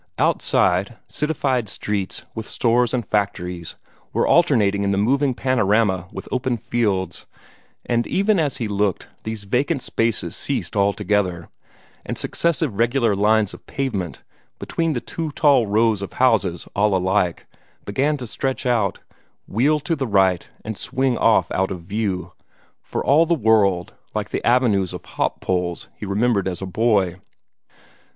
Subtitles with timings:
[0.17, 3.75] Outside, citified streets, with stores and factories,
[4.13, 7.27] were alternating in the moving panorama with open fields;
[7.85, 11.49] and, even as he looked, these vacant spaces ceased altogether,
[12.03, 14.23] and successive regular lines of pavement,
[14.57, 17.45] between two tall rows of houses all alike,
[17.85, 19.01] began to stretch out,
[19.47, 22.33] wheel to the right, and swing off out of view,
[22.81, 27.17] for all the world like the avenues of hop poles he remembered as a boy.